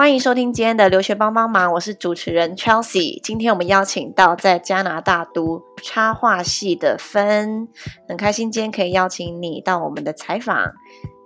[0.00, 3.20] 欢迎收听今天的留学帮帮忙，我是主持人 Chelsea。
[3.20, 7.68] 今天我们邀请到在加拿大读插画系的芬，
[8.08, 10.72] 很开心今天可以邀请你到我们的采访，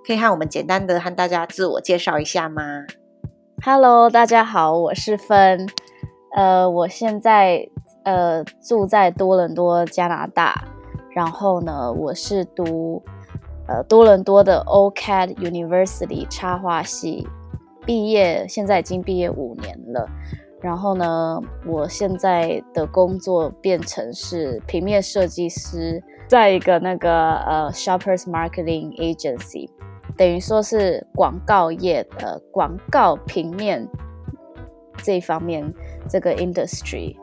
[0.04, 2.62] 可以和我们简单的和大家自我介绍一下吗
[3.62, 5.68] ？Hello，大家好，我是芬，
[6.34, 7.68] 呃，我现在
[8.02, 10.64] 呃住在多伦多，加拿大，
[11.14, 13.04] 然后呢，我是读
[13.68, 17.29] 呃多伦多的 OCAD University 插画系。
[17.87, 20.08] 毕业现在已经毕业五年了，
[20.61, 29.68] 然后呢，我现在的工作变成是平面设计师，在一个那个呃 Shoppers Marketing Agency，
[30.17, 33.86] 等于说是广告业的广告平面
[35.03, 35.72] 这一方面
[36.08, 37.16] 这个 industry。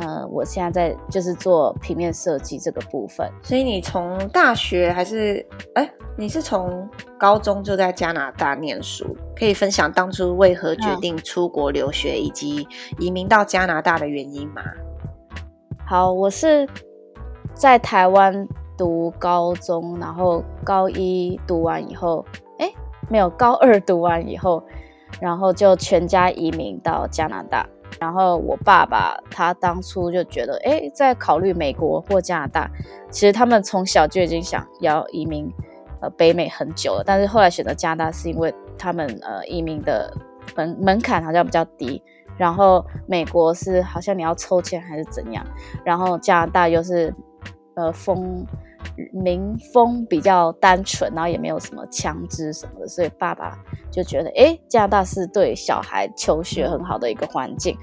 [0.00, 3.28] 呃，我现在在就是做平面设计这个部分。
[3.42, 6.88] 所以你从大学还是哎，你是从
[7.18, 9.16] 高中就在加拿大念书？
[9.36, 12.66] 可以分享当初为何决定出国留学以及
[12.98, 14.62] 移民到加拿大的原因吗？
[15.84, 16.68] 好，我是
[17.54, 18.46] 在台湾
[18.76, 22.24] 读高中，然后高一读完以后，
[22.58, 22.70] 哎，
[23.08, 24.62] 没有，高二读完以后，
[25.20, 27.66] 然后就全家移民到加拿大。
[28.00, 32.70] 然后我爸爸他当初就觉得，哎，在考虑美国或加拿大。
[33.10, 35.52] 其实他们从小就已经想要移民，
[36.00, 37.02] 呃，北美很久了。
[37.04, 40.12] 但是后来选择加拿大，是因为他们呃移民的
[40.56, 42.02] 门门槛好像比较低。
[42.36, 45.44] 然后美国是好像你要抽签还是怎样。
[45.84, 47.14] 然后加拿大又是
[47.74, 48.46] 呃封。
[49.12, 53.56] 民风比较单纯，然后也没有什么枪支什么的，所以爸爸
[53.90, 57.76] 就觉得，哎，加拿大是对小孩求学很好的一个环境。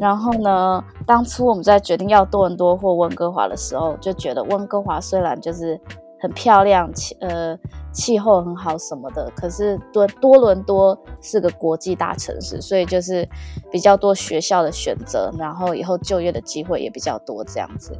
[0.00, 5.80] 然后呢，当初我们在决定要多伦多或温哥华的时候，就觉得温哥华虽然就是
[6.20, 7.58] 很漂亮，气呃
[7.92, 13.26] 气候很好什么的，可是多多伦多是个国际大城市，所以就是
[13.70, 17.96] 比较多学校的选择，然后以后就业的机会也比较多这样子。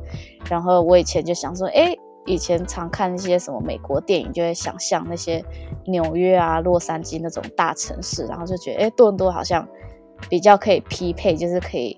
[0.51, 1.97] 然后我以前就想说，哎。
[2.29, 5.43] 以前常看一些什么美国电影，就会想象那些
[5.87, 9.67] 纽约啊、洛杉矶那种大城市，然后就觉得，哎，多伦多好像
[10.29, 11.97] 比较可以匹配，就是可以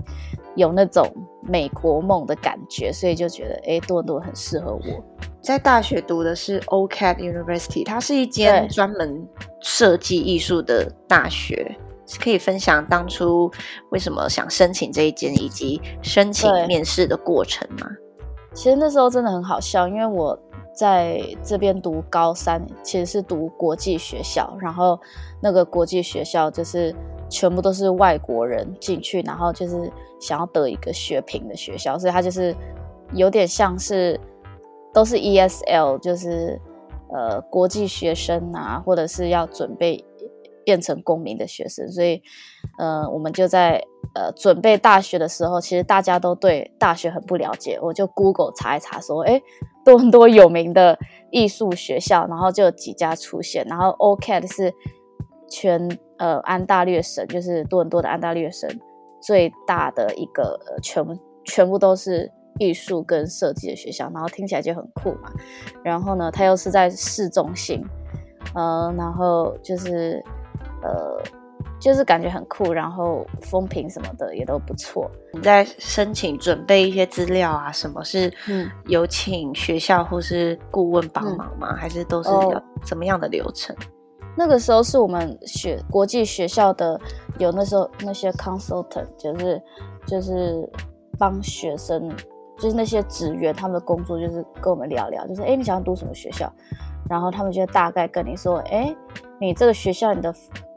[0.54, 1.04] 有那种
[1.42, 5.04] 美国梦的感觉，所以就觉得，哎，多伦多很适合我。
[5.42, 9.26] 在大学读的是 OCAD University，它是一间专门
[9.60, 11.76] 设计艺术的大学，
[12.22, 13.50] 可以分享当初
[13.90, 17.86] 为什么想申请这一间，以及申请面试的过程吗？
[18.52, 20.38] 其实那时候真的很好笑，因为我
[20.74, 24.98] 在这边读高三，其实是读国际学校，然后
[25.40, 26.94] 那个国际学校就是
[27.28, 29.90] 全部都是外国人进去，然后就是
[30.20, 32.54] 想要得一个学评的学校，所以它就是
[33.12, 34.18] 有点像是
[34.92, 36.60] 都是 ESL，就是
[37.12, 40.04] 呃国际学生啊，或者是要准备。
[40.62, 42.22] 变成公民的学生，所以，
[42.80, 43.78] 呃，我们就在
[44.14, 47.78] 呃准备大学的时候，其实大家都对大学很不了解。
[47.82, 49.38] 我就 Google 查一查，说，哎，
[49.84, 50.98] 多很多有名的
[51.30, 53.66] 艺术学校，然后就有几家出现。
[53.68, 54.72] 然后 OCAD 是
[55.50, 58.66] 全呃安大略省，就是多伦多的安大略省
[59.20, 61.04] 最大的一个全
[61.44, 65.30] 全部都是艺术跟设计的学校，然后听起来就很酷嘛。
[65.84, 67.84] 然后呢，它又是在市中心，
[68.54, 70.24] 呃，然后就是。
[70.82, 71.22] 呃，
[71.80, 75.10] 就是感觉很酷，然后风评什么的也都不错。
[75.32, 78.30] 你在申请准备一些资料啊，什么是
[78.86, 81.74] 有请学校或是顾问帮忙吗？
[81.74, 83.74] 还是都是要怎么样的流程？
[84.36, 87.00] 那个时候是我们学国际学校的，
[87.38, 89.62] 有那时候那些 consultant，就是
[90.06, 90.68] 就是
[91.18, 92.08] 帮学生，
[92.58, 96.52] 就是那些职员，他们的工作就是跟我们聊聊，就是哎，你想要读什么学校？
[97.08, 98.94] 然后他们就大概跟你说，哎，
[99.40, 100.32] 你这个学校你的。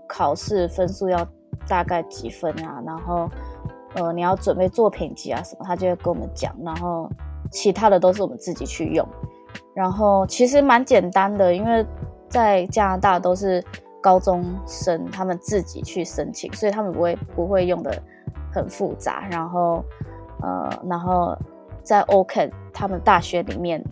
[0.07, 1.25] 考试分数要
[1.67, 2.81] 大概几分啊？
[2.85, 3.29] 然后，
[3.95, 6.53] 呃，你要准备作品集啊什么，他就会跟我们讲。
[6.63, 7.09] 然后，
[7.51, 9.07] 其他的都是我们自己去用。
[9.73, 11.85] 然后，其实蛮简单的，因为
[12.29, 13.63] 在加拿大都是
[14.01, 18.01] 高中生，他们自己去申请，所以他们不会不会用的
[18.51, 19.27] 很复杂。
[19.31, 19.83] 然后，
[20.41, 21.35] 呃，然后
[21.83, 23.83] 在 OK 他们大学里面，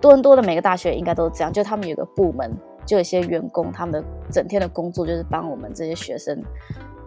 [0.00, 2.54] 多伦多的每个大学应该都是这样，就他们有个部门。
[2.86, 6.40] 就有些员工，他们的整天的工作就是帮我们这些学生，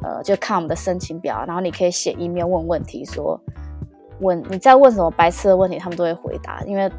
[0.03, 3.39] 呃，就看我们的申请表，然后你可以写 email 问问题，说
[4.19, 6.91] 问你在问什么白痴的问题，他们都会回答，因为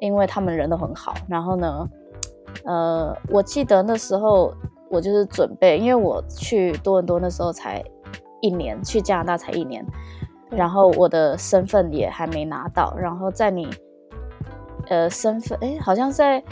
[0.00, 1.14] 因为他们人都很好。
[1.28, 1.86] 然后呢，
[2.64, 4.52] 呃，我记得那时候
[4.90, 7.84] 我就是准备，因为我去多伦多那时候才
[8.40, 9.84] 一年，去加拿大才一年，
[10.50, 13.68] 然后我的身份也还没拿到，然后在你
[14.88, 16.42] 呃身份，哎，好像在。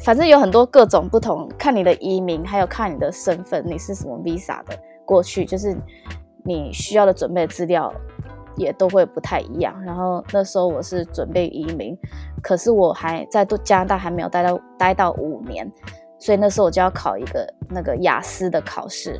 [0.00, 5.76] 反正有很多各种不同，看你的移民，还有看你的身份，你是什么 visa 的过去，就是
[6.44, 7.92] 你需要的准备资料
[8.56, 9.74] 也都会不太一样。
[9.82, 11.96] 然后那时候我是准备移民，
[12.42, 15.70] 可是我还在加拿大还没有待到待到五年，
[16.18, 19.18] 所以那时候我就要考一个那个雅思的考试。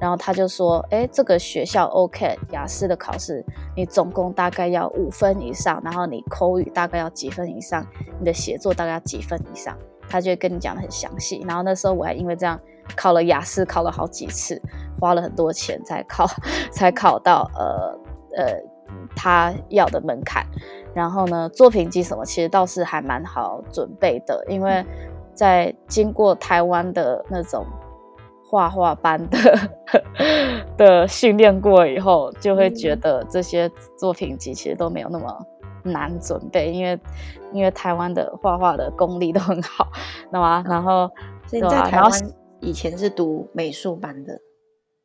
[0.00, 3.42] 然后他就说：“哎，这个学校 OK，雅思的考试
[3.74, 7.86] 你总共大概要五分以上，然后你口语大概要几分以上，
[8.18, 9.74] 你的写作大概要几分以上，
[10.08, 11.44] 他就会跟你讲的很详细。
[11.46, 12.58] 然后那时候我还因为这样
[12.96, 14.60] 考了雅思，考了好几次，
[15.00, 16.26] 花了很多钱才考，
[16.70, 17.98] 才考到呃
[18.36, 18.60] 呃
[19.16, 20.44] 他要的门槛。
[20.94, 24.84] 然后呢，作品集什么其实倒是还蛮好准备的，因为
[25.34, 27.64] 在经过台湾的那种。”
[28.46, 29.58] 画画班的
[30.78, 33.68] 的训练过以后，就会觉得这些
[33.98, 35.46] 作品集其实都没有那么
[35.84, 36.98] 难准备，因为
[37.52, 39.86] 因为台湾的画画的功力都很好，
[40.32, 41.08] 那么然后
[41.46, 42.10] 所以你在台湾
[42.60, 44.40] 以前是读美术班的，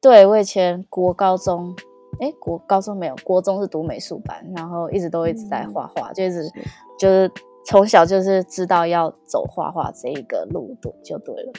[0.02, 1.76] 对我以前国高中，
[2.20, 6.50] 哎国高中没有，国中是读美术班，然后一直都一直在画画，就一直
[6.98, 7.32] 就是
[7.66, 11.52] 从小就是知道要走画画这一个路途就对了，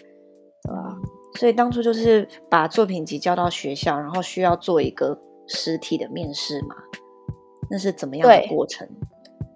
[0.63, 0.97] 对吧？
[1.35, 5.17] 所以当初就是把作品集交到学校，然后需要做一个
[5.47, 6.75] 实体的面试嘛？
[7.71, 8.89] 那是怎么样的过程？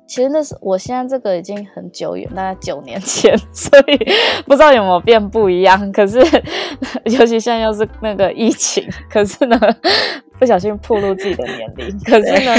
[0.07, 3.97] 其实那是我现在这个已经很久远，大概九年前， 所以
[4.45, 5.91] 不知道有没有变不一样。
[5.93, 6.19] 可是
[7.05, 9.59] 尤其现在又是那个疫情，可是呢
[10.39, 11.99] 不小心暴露自己的年龄。
[12.01, 12.53] 可是呢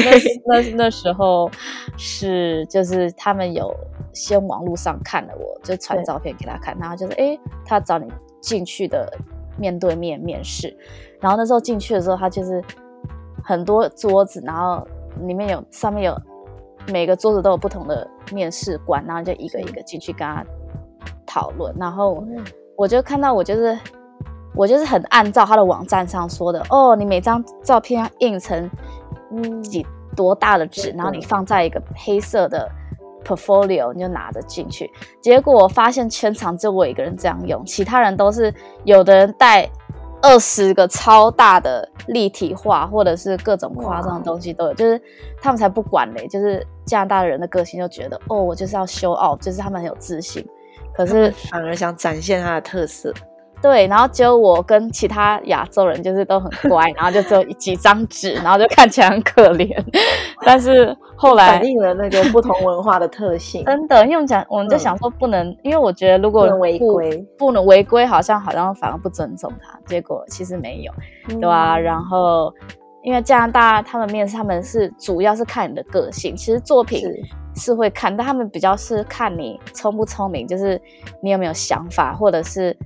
[0.46, 1.50] 那那那时候
[1.98, 3.74] 是就是他们有
[4.14, 8.08] 先网络上看了我，就传照片给他看，然后就是哎他找你。
[8.42, 9.12] 进去的
[9.58, 10.72] 面对面面试，
[11.20, 12.64] 然后那时候进去的时候，他就是
[13.44, 14.88] 很多桌子，然后
[15.26, 16.16] 里面有上面有
[16.88, 20.46] 每个桌子都有不同的面试官，然后就一个一个进去跟他
[21.26, 21.74] 讨论。
[21.80, 22.24] 然后
[22.76, 23.78] 我就看到我就是
[24.56, 28.70] 我就是很按照他的网站上说的哦，你每张照片要印成
[29.64, 29.86] 几
[30.16, 32.70] 多大的纸，然后你放在一个黑色的。
[33.28, 34.88] portfolio 你就拿着进去，
[35.20, 38.54] 结果我发现全场就我一个人这样用，其他人都是
[38.84, 39.68] 有的人带
[40.26, 45.00] 二十个超大的立体画，或者是各种夸张的东西都有，就是
[45.40, 50.44] 他们才不管嘞，就是加拿大人的个性就觉得哦，我就是要修傲就是他们很有自信，
[50.96, 53.14] 可是反而想展现他的特色。
[53.66, 59.76] 对，然后只有我跟其他亚洲人就是都很乖，然后就只有几张纸， 然后就看起来很可怜。
[60.46, 63.66] 但是后来反映了那个不同文化的特性。
[63.66, 69.80] 真的，因为我们讲，我们就想说不能，因为我觉得如果违规，不能违规，好像好像反而不尊重他。
[69.88, 70.92] 结果其实没有，
[71.28, 71.76] 对吧？
[71.76, 72.54] 然后
[73.02, 77.04] 因为加拿大他们面试，他们是主要是看你的个性，其实作品
[77.56, 80.80] 是会看，但他们比较是看你聪不聪明，就是
[81.20, 82.78] 你有没有想法，或者是。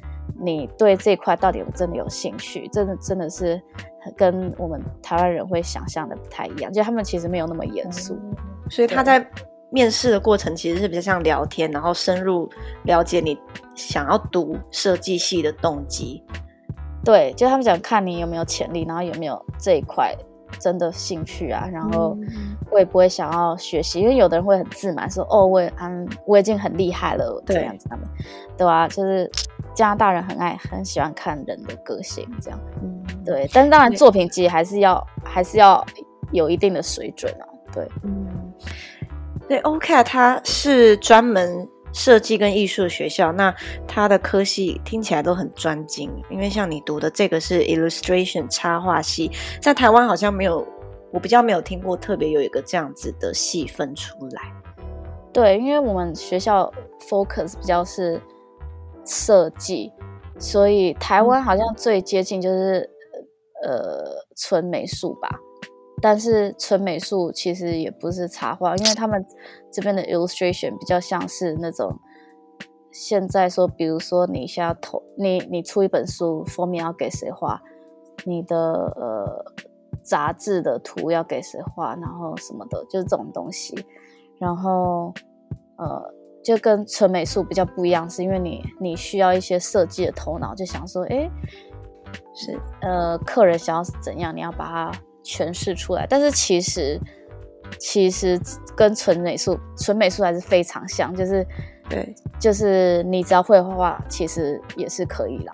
[0.41, 2.67] 你对这块到底有真的有兴趣？
[2.69, 3.61] 真的真的是
[4.15, 8.17] 跟我们台湾人会想象的不太一样，就他们其实没有那么严肃。
[8.69, 9.25] 所以他在
[9.69, 12.49] 面试的过程其实是比较像聊天，然后深入
[12.83, 13.37] 了解你
[13.75, 16.23] 想要读设计系的动机。
[17.03, 20.15] 对，就他们想看你有没有潜力，然后有没有这一块
[20.59, 22.17] 真的兴趣啊，然后
[22.69, 23.99] 会不会想要学习？
[23.99, 28.05] 因为有的人会很自满，说哦，我嗯我已经很厉害了，这样子他们
[28.57, 28.87] 对啊？
[28.87, 29.29] 就是。
[29.73, 33.49] 加拿大人很爱很喜欢看人的个性，这样，嗯，对。
[33.53, 35.85] 但是当然，作品集还是要还是要
[36.31, 38.53] 有一定的水准啊，对，嗯，
[39.47, 39.59] 对。
[39.59, 43.53] OK，它是专门设计跟艺术的学校，那
[43.87, 50.67] 它的科系听起来都很专精，因为像你读的这个是 Illustration 插画系，在台湾好像没有，
[51.11, 54.41] 我比较没有听过特别有一个这样子的细分出来。
[55.31, 56.69] 对，因为我们学校
[57.09, 58.21] focus 比较是。
[59.05, 59.91] 设计，
[60.37, 62.89] 所以台湾好像最接近就是
[63.63, 65.29] 呃纯美术吧，
[66.01, 69.25] 但是纯美术其实也不是插画，因为他们
[69.71, 71.99] 这边的 illustration 比较像是那种
[72.91, 77.61] 现在说，比如说你现在投你你出一本书封面要给谁画，
[78.25, 79.45] 你的呃
[80.03, 83.85] 杂志的图要给谁画，然后什么的，就是这种东西，
[84.37, 85.13] 然后
[85.77, 86.18] 呃。
[86.43, 91.29] 就跟纯美术比较不一样，是因为你你需要一些设计的头脑，就想说，哎，
[92.33, 94.91] 是呃，客人想要怎样，你要把它
[95.23, 96.07] 诠释出来。
[96.09, 96.99] 但是其实
[97.77, 98.39] 其实
[98.75, 101.45] 跟纯美术纯美术还是非常像，就是
[101.89, 105.53] 对，就是你只要会画画，其实也是可以啦。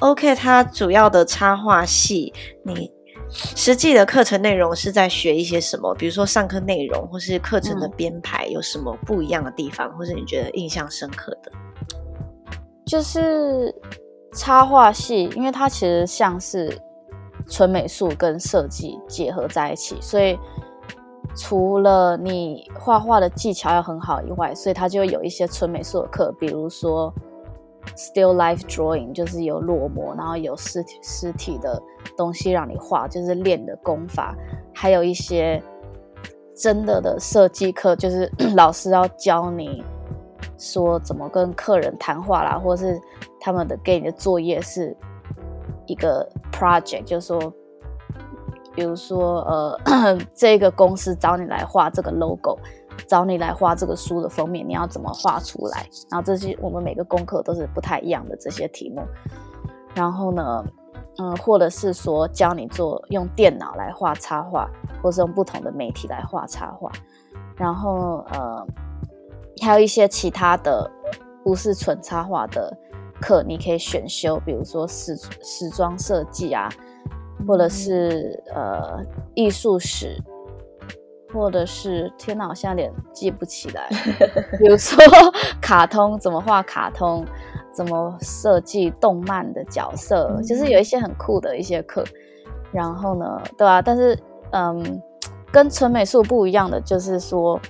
[0.00, 2.32] OK，它主要的插画系
[2.64, 2.95] 你。
[3.30, 5.94] 实际的课程内容是在学一些什么？
[5.94, 11.50] 比如说上课内容，或是课程的编排有什么不一样的地方，或是你觉得印象深刻的？
[12.86, 13.74] 就是
[14.32, 16.72] 插画系，因为它其实像是
[17.48, 20.38] 纯美术跟设计结合在一起，所以
[21.34, 27.12] 除了你画画的技巧要很好以外，所以它就会有一些纯美术的课，比如说
[27.94, 31.80] still life drawing，就是有落寞，然后有实体实体的
[32.16, 34.34] 东西让你画，就是练的功法，
[34.74, 35.62] 还有一些
[36.54, 39.84] 真的的设计课，就是 老师要教你
[40.58, 43.00] 说怎么跟客人谈话啦，或是
[43.40, 44.96] 他们的给你的作业是。
[45.88, 47.38] 一个 project，就是说，
[48.74, 52.58] 比如说，呃， 这个公司找你来画这个 logo，
[53.08, 55.86] 找你来画这个书的封面，你要怎么画出来？
[56.10, 59.02] 然后这些我们每个功课都是不太一样的这些题目。
[59.94, 60.64] 然后呢，
[61.18, 64.68] 嗯，或者是说教你做用电脑来画插画，
[65.02, 66.90] 或是用不同的媒体来画插画。
[67.56, 68.66] 然后，呃，
[69.62, 70.90] 还有一些其他的
[71.42, 72.76] 不是纯插画的。
[73.18, 76.68] 课你可以选修，比如说时时装设计啊，
[77.48, 79.02] 或者是呃
[79.34, 80.22] 艺术史，
[81.32, 83.88] 或者是天哪，我现在有点记不起来。
[84.58, 84.98] 比如说
[85.60, 87.24] 卡通怎么画卡通，
[87.72, 92.04] 怎么设计动漫的角色，就是有一些很酷的一些课。
[92.72, 94.18] 然后呢，对啊，但是
[94.50, 95.02] 嗯，
[95.50, 97.60] 跟纯美术不一样的就是说，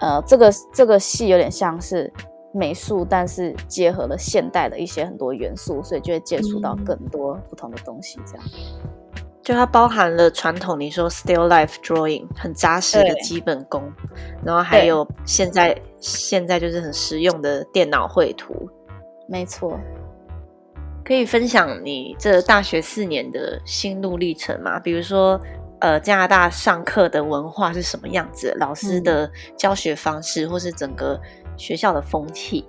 [0.00, 2.12] 呃，这个这个戏有点像是。
[2.54, 8.20] 美术，但是结合了现代的一些很多元素，所以就会接触到更多不同的东西。
[8.26, 8.44] 这样，
[9.42, 13.92] 就它包含了传统你说 still life drawing 很扎实的基本功，
[14.44, 18.54] 然后还有现在现在就是很实用的电脑绘图。
[19.28, 19.78] 没错，
[21.04, 24.78] 可以分享你这大学四年的心路历程吗？
[24.78, 25.40] 比如说，
[25.80, 28.56] 呃，加拿大上课的文化是什么样子？
[28.58, 31.20] 老师的教学方式，或是整个。
[31.54, 32.66] 学校的风气，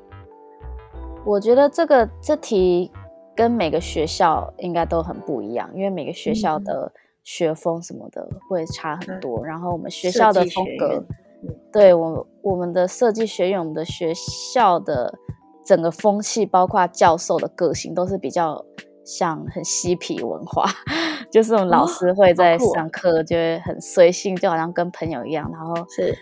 [1.25, 2.91] 我觉得这个这题
[3.35, 6.91] 跟每个学校应该都很不一样，因为每个学校的
[7.23, 9.43] 学风什么的会差很多。
[9.45, 11.03] 然后我们学校的风格，
[11.71, 15.13] 对我我们的设计学院，我们的学校的
[15.65, 18.63] 整个风气，包括教授的个性，都是比较
[19.03, 20.65] 像很嬉皮文化，
[21.31, 26.17] 就是我们老师会在上课就会很随性，就好像跟朋友一样，然后是。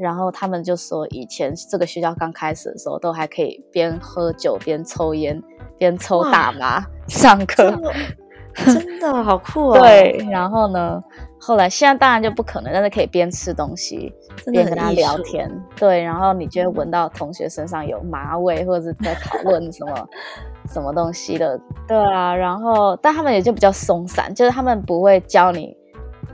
[0.00, 5.40] 然后他们就说，以前这个学校刚开始的时候，都还可以边喝酒边抽烟
[5.76, 7.78] 边抽大麻 上课，
[8.64, 9.78] 真的好酷哦。
[9.78, 11.02] 对，然后呢，
[11.38, 14.10] 后来现在当然就不可能，但是可以边吃东西
[14.50, 15.50] 边跟他聊天。
[15.76, 20.08] 对，然后你就会闻到同学身上有麻味，或者是在讨论什么
[20.72, 21.60] 什么东西的。
[21.86, 25.76] 对啊，然后但他们也就比较松散，就是他们不会教你。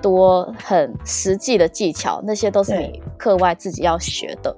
[0.07, 4.57] 多很实际的技巧，那些都是你课外自己要学的。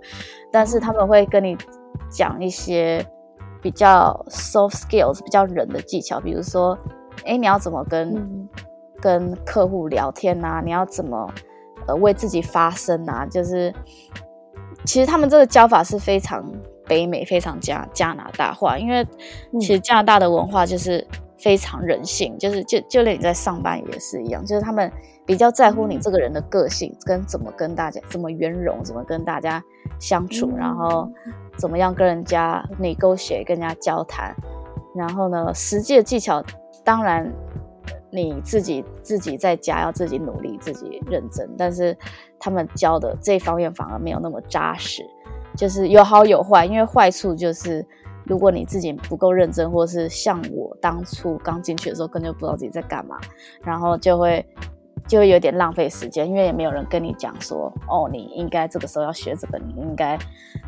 [0.53, 1.57] 但是他们会跟你
[2.11, 3.03] 讲一些
[3.63, 6.79] 比较 soft skills、比较人的技巧，比如说，
[7.25, 8.47] 哎，你要怎么跟
[9.01, 10.61] 跟客户聊天啊？
[10.63, 11.27] 你要怎么
[11.87, 13.25] 呃为自己发声啊？
[13.25, 13.73] 就是
[14.85, 16.45] 其实他们这个教法是非常
[16.87, 19.03] 北美、非常加加拿大化，因为
[19.59, 21.07] 其实加拿大的文化就是
[21.39, 24.93] 非常人性，就是就就连你在上班也是一样，就是他们。
[25.29, 29.63] 比较在乎你这个人的个性，跟怎么跟大家怎么圆融，怎么跟大家
[30.01, 31.07] 相处，然后
[31.59, 34.35] 怎么样跟人家你勾血，跟人家交谈。
[34.97, 36.43] 然后呢，实际的技巧，
[36.83, 37.31] 当然
[38.11, 41.47] 你自己自己在家要自己努力，自己认真。
[41.59, 41.95] 但是
[42.41, 45.03] 他们教的这方面反而没有那么扎实，
[45.55, 46.65] 就是有好有坏。
[46.65, 47.85] 因为坏处就是，
[48.25, 53.19] 如果你自己不够认真，或是像我当初刚进去的时候，根本就不知道自己在干嘛，
[53.63, 54.43] 然后就会。
[55.07, 60.19] 就会有点浪费时间，因为也没有人跟你讲说，哦，你应该这个时候要学这个，你应该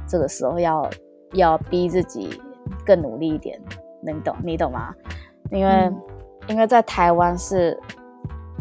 [0.06, 0.88] 这个时候要
[1.32, 2.40] 要逼自己
[2.84, 3.60] 更努力一点，
[4.02, 4.94] 能懂你懂吗？
[5.50, 5.92] 因为
[6.48, 7.78] 因为在台湾是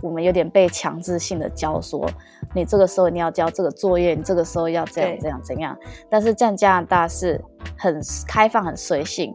[0.01, 2.09] 我们有点被强制性的教说，
[2.53, 5.77] 你这个时候你要交这个作业，你这个时候要这样这样怎样。
[6.09, 7.39] 但是在加拿大是
[7.77, 9.33] 很开放、很随性。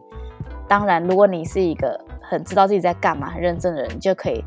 [0.67, 4.43] 当然，如果你是一个很知道自己在干嘛、很认真的人，你就可以。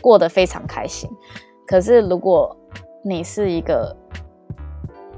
[0.00, 1.10] 过得非常开心，
[1.66, 2.56] 可是如果
[3.04, 3.94] 你是一个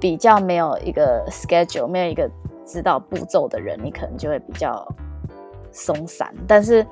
[0.01, 2.31] 比较没有一个 schedule、没有一个
[2.65, 4.87] 指导步骤的人，你可能就会比较
[5.71, 6.35] 松散。
[6.47, 6.87] 但是，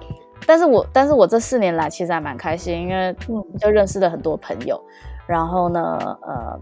[0.47, 3.15] 但是我，但是我这四年来其实还蛮开心，因为
[3.59, 4.81] 就认识了很多朋友。
[5.27, 6.61] 然后呢，呃，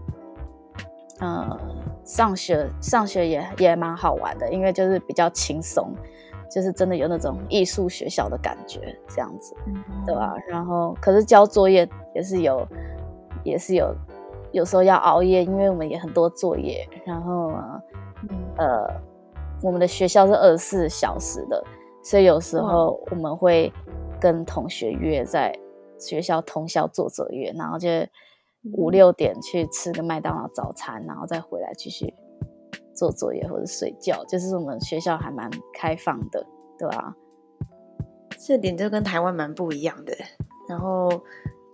[1.19, 1.59] 呃，
[2.03, 5.93] 上学上学也也蛮好玩的，因为就是比较轻松。
[6.51, 9.55] 就是真的有那种艺术学校的感觉，这样子，
[10.05, 10.35] 对吧？
[10.49, 12.67] 然后，可是交作业也是有，
[13.43, 13.95] 也是有，
[14.51, 16.85] 有时候要熬夜，因为我们也很多作业。
[17.05, 17.53] 然后，
[18.57, 18.85] 呃，
[19.63, 21.63] 我们的学校是二十四小时的，
[22.03, 23.71] 所以有时候我们会
[24.19, 25.57] 跟同学约在
[25.97, 27.87] 学校通宵做作业，然后就
[28.73, 32.13] 五六点去吃个麦当劳早餐，然后再回来继续
[32.93, 34.23] 做作业或者睡觉。
[34.25, 36.45] 就是我们学校还蛮开放的，
[36.77, 37.15] 对吧？
[38.45, 40.13] 这点就跟台湾蛮不一样的。
[40.67, 41.09] 然后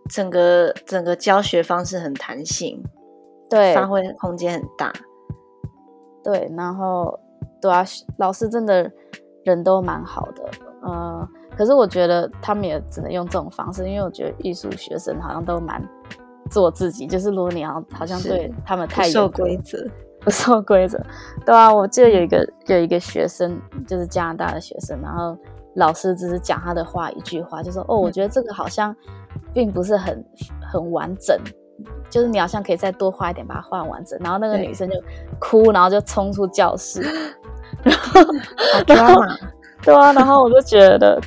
[0.09, 2.81] 整个整个教学方式很弹性，
[3.49, 4.91] 对，发挥空间很大。
[6.23, 7.17] 对，然后
[7.61, 7.85] 对啊，
[8.17, 8.91] 老师真的
[9.45, 10.43] 人都蛮好的，
[10.81, 15.81] 呃，可是我觉得他们也只能用这种方式，因为我觉得艺术学生好像都蛮
[16.49, 19.77] 做自己，就是如果你要好像对他们太受规则，
[20.27, 21.01] 不受规则，
[21.45, 23.57] 对啊，我记得有一个有一个学生，
[23.87, 25.37] 就是加拿大的学生，然后
[25.75, 28.93] 老师只是讲他的话一句话，就说哦，我觉得这个好像
[29.53, 30.21] 并不是很
[30.69, 31.39] 很完整。
[32.09, 34.19] 就是你好像可以再多画一点，把它画完整。
[34.21, 34.95] 然后那个女生就
[35.39, 37.01] 哭，然后就冲出教室，
[38.85, 39.21] 然后
[39.81, 41.21] 对啊，然后我就觉得，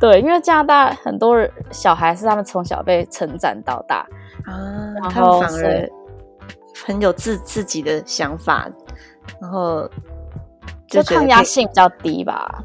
[0.00, 4.06] 对，因为加拿大很多人小孩是他们从小被成长到大
[4.46, 5.90] 啊，然后反而
[6.86, 8.70] 很有自自己的想法，
[9.40, 9.86] 然后
[10.86, 12.64] 就抗压性比较低吧。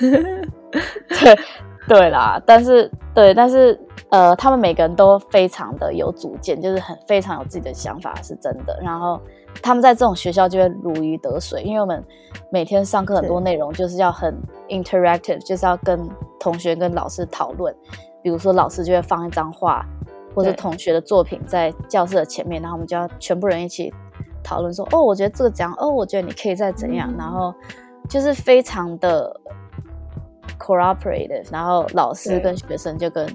[0.00, 1.38] 对
[1.86, 3.78] 对啦，但是对，但是。
[4.10, 8.80] 呃，他们每个人都非常的有主见，就是很非常有自己的想法，是真的。
[8.82, 9.20] 然后
[9.62, 12.02] 他们在这种学校就会如鱼得水，因为我们
[12.50, 14.34] 每天上课很多内容就是要很
[14.70, 16.08] interactive，就是要跟
[16.40, 17.74] 同学跟老师讨论。
[18.22, 19.84] 比如说老师就会放一张画
[20.38, 23.92] 或者同学的作品在教室的前面，然后我们就要全部人一起
[24.42, 25.74] 讨论说，哦，我觉得这个怎样？
[25.78, 27.12] 哦，我觉得你可以再怎样？
[27.18, 27.52] 然后
[28.08, 29.34] 就是非常的
[30.58, 33.28] cooperative，然后老师跟学生就跟。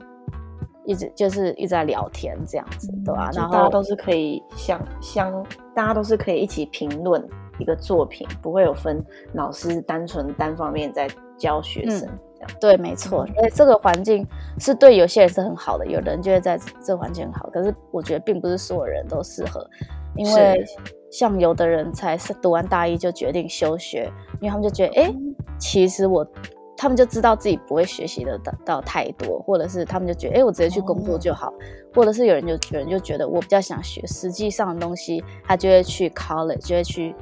[0.85, 3.31] 一直就是一直在聊天这样子，对吧？
[3.33, 5.31] 然后大家都是可以相相，
[5.73, 7.25] 大家都是可以一起评论
[7.57, 11.07] 一个作品，不会有分老师单纯单方面在
[11.37, 12.05] 教学生
[12.45, 12.59] 这样。
[12.59, 13.25] 对，没错。
[13.27, 14.27] 所以这个环境
[14.59, 17.49] 是对有些人是很好的，有人就会在这环境很好。
[17.49, 19.67] 可是我觉得并不是所有人都适合，
[20.15, 20.63] 因为
[21.11, 25.13] 像有的人才是读完大一就决定休学，因为他们就觉得，哎，
[25.57, 26.27] 其实我。
[26.75, 31.53] 他们就知道自己不会学习的到到太多，或者是他们就觉得，哎，我直接去工作就好，
[31.93, 37.15] 或者是有人就有人就觉得我比较想学实际上的东西，他就会去 college，就会去，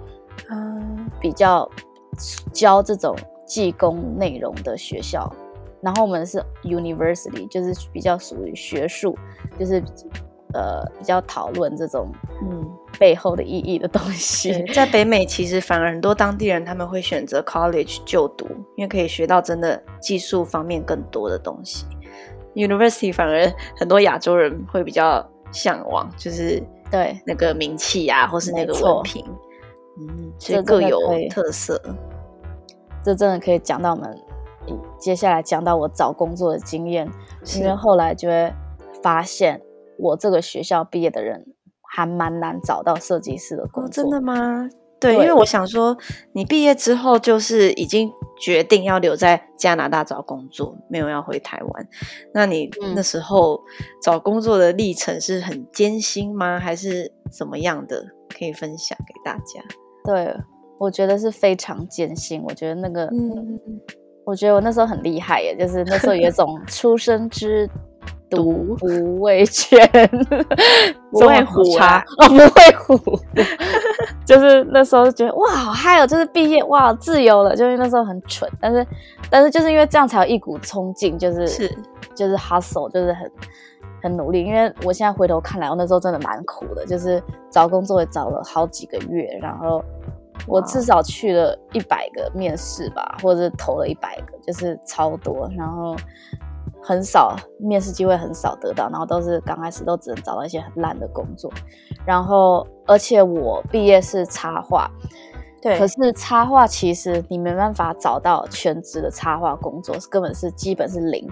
[0.49, 1.69] 嗯，比较
[2.51, 3.15] 教这种
[3.51, 5.29] 技工内容的学校。
[5.81, 9.17] 然后我们是 university，就是比较属于学术，
[9.59, 9.83] 就是
[10.53, 12.11] 呃比较讨论这种
[12.41, 12.65] 嗯。
[12.99, 21.85] 背后的意义的东西，在北美其实反而很多当地人他们会选择 college 就读，因为可以学到真的技术方面更多的东西。
[22.53, 26.61] University 反而很多亚洲人会比较向往，就是
[26.91, 29.25] 对那个名气啊，或是那个文凭，
[29.97, 31.81] 嗯，所以各有特色。
[33.03, 34.17] 这真的可以讲到我们
[34.99, 37.09] 接下来讲到我找工作的经验，
[37.55, 38.53] 因为后来就会
[39.01, 39.61] 发现
[39.97, 41.45] 我这个学校毕业的人。
[41.93, 44.69] 还蛮难找到设计师的工作，真的吗？
[44.97, 45.97] 对，因为我想说，
[46.31, 48.09] 你毕业之后就是已经
[48.39, 51.87] 决定要留在加拿大找工作，没有要回台湾。
[52.33, 53.59] 那你那时候
[54.01, 56.57] 找工作的历程是很艰辛吗？
[56.57, 58.05] 还是怎么样的？
[58.29, 59.61] 可以分享给大家。
[60.05, 60.33] 对，
[60.81, 62.43] 我觉得是非常艰辛。
[62.43, 63.59] 我觉得那个，嗯，
[64.25, 67.69] 我觉得我那时候很厉害耶，就是那时候有一种 出生之。
[68.33, 69.77] 毒不畏权，
[71.11, 73.19] 不会虎啊，不会虎，
[74.25, 78.87] 就是那时候觉得哇好嗨哦，就是毕业哇自由了，就是那时候很蠢，但是
[79.29, 81.77] 但是就是因为这样才有一股冲劲，就是是
[82.15, 83.29] 就是 hustle，就是很
[84.01, 84.45] 很努力。
[84.45, 89.83] 因为我现在回头看来，我那时候真的蛮苦的，就是找工作也找了好几个月，然后
[90.47, 95.95] 我至少去了一百个面试吧，或者投了一百个，就是超多，然后。
[96.83, 101.51] 很少面试机会，很少得到，然后都是刚开始都只能找到一些很烂的工作，
[102.03, 104.89] 然后而且我毕业是插画，
[105.61, 111.29] 对，可是插画其实你没办法找到全职的插画工作，根本是基本是零，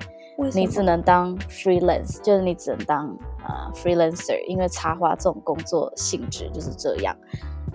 [0.54, 3.08] 你只能当 freelance，就是你只能当
[3.40, 7.16] 呃 freelancer，因为插画这种工作性质就是这样，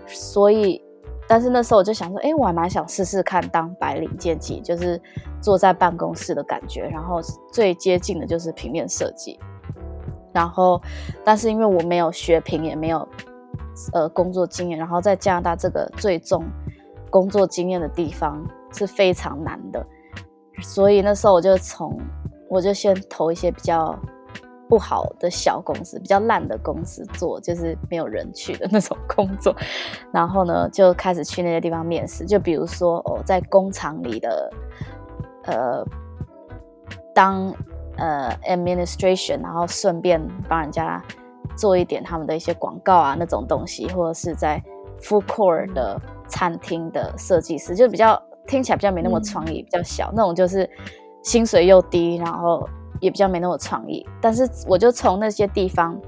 [0.06, 0.80] 所以。
[1.26, 5.00] 但是那时候我就想说，哎，我还蛮想试试看当白领阶级，就是
[5.40, 6.82] 坐在办公室的感觉。
[6.88, 7.20] 然后
[7.52, 9.38] 最接近的就是平面设计。
[10.32, 10.80] 然后，
[11.24, 13.08] 但是因为我没有学平，也没有
[13.92, 16.44] 呃工作经验，然后在加拿大这个最重
[17.10, 19.86] 工作经验的地方是非常难的，
[20.62, 21.98] 所以那时候我就从
[22.50, 23.98] 我就先投一些比较。
[24.68, 29.54] 不好的小公司，比较烂的公司做，就是没有人去的那种工作。
[30.12, 32.24] 然后呢，就开始去那些地方面试。
[32.24, 34.50] 就比如说，哦，在工厂里的，
[35.44, 35.84] 呃，
[37.14, 37.54] 当
[37.96, 41.02] 呃 administration，然后顺便帮人家
[41.56, 44.62] 做一点他们的一些广告啊那种东西，或者是在
[45.00, 50.68] food court 的餐厅的设计师，就比较听起来比较没那么创意，比较小那种，就是
[51.22, 52.68] 薪水又低，然后
[53.04, 54.04] 也比较没那么创意。
[54.20, 56.00] 但是我就从那些地方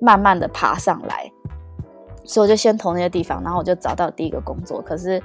[0.00, 1.30] 慢慢的爬上来，
[2.24, 4.80] 所以我就先投那些地方，然后我就找到第一个工作。
[4.80, 5.20] 可是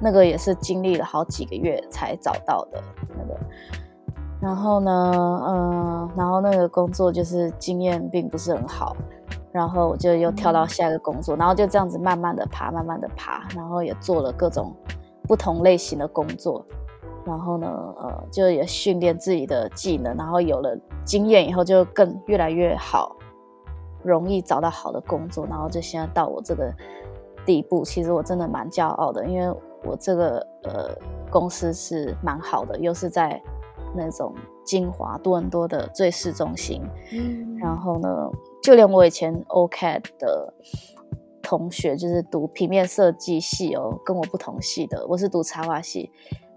[0.00, 3.38] 那个也是经历了好几个月才找到的那个。
[4.40, 5.12] 然后呢，
[5.46, 8.94] 嗯，然后那个工作就是经验并不是很好，
[9.50, 14.74] 然后我就又跳到下一个工作，然后就这样子慢慢的爬，慢慢的爬，然后也做了各种
[15.22, 16.64] 不同类型的工作，
[17.26, 17.66] 然后呢，
[17.98, 23.16] 呃，就也训练自己的技能，然后有了经验以后就更越来越好，
[24.02, 26.72] 容易找到好的工作，然后就现在到我这个
[27.44, 30.96] 地步，其实我真的蛮骄傲的，因为我这个呃
[31.30, 33.42] 公司是蛮好的，又是在。
[33.94, 38.30] 那种精华多伦多的最市中心，嗯，然后呢，
[38.62, 40.52] 就连我以前 OCAD 的
[41.40, 46.10] 同学，就是读平面设计系哦，跟我不同系的，我是读插画系，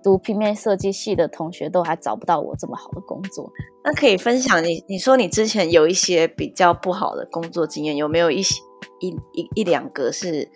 [0.04, 3.50] 读平面设计系的同学都还找不到我这么好的工作。
[3.84, 8.62] 那可以分享你，你说你之前有一些比较不好的工作经验，有没有一些
[9.00, 10.50] 一一一两个是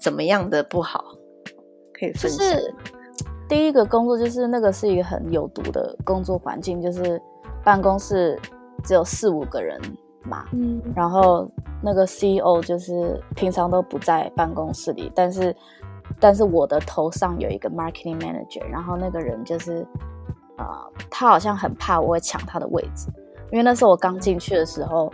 [0.00, 1.04] 怎么样的不好？
[1.98, 2.58] 可以分享。
[3.46, 7.20] 第一个工作就是那个是一个很有毒的工作环境，就是
[7.62, 8.40] 办公室
[8.82, 9.78] 只有四五个人
[10.22, 11.46] 嘛，嗯，然后
[11.82, 15.54] 那个 CEO 就是平常都不在办公室里，但是
[16.20, 19.86] 但是我的头上有一个 marketing manager，然后那个人就是
[20.56, 23.08] 啊，他好像很怕我会抢他的位置，
[23.50, 25.12] 因为那时候我刚进去的时候，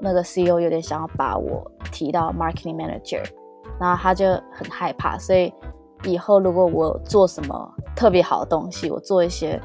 [0.00, 3.22] 那个 CEO 有点想要把我提到 marketing manager，
[3.78, 5.52] 然后他就很害怕，所以。
[6.04, 9.60] 以后如果我做什么特别好的东西，我做一些